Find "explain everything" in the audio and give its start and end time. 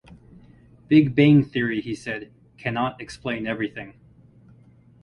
2.99-3.99